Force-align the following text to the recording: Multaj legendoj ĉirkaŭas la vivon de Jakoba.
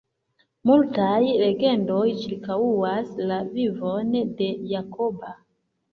Multaj 0.69 1.19
legendoj 1.41 2.07
ĉirkaŭas 2.23 3.13
la 3.33 3.39
vivon 3.59 4.13
de 4.41 4.49
Jakoba. 4.77 5.35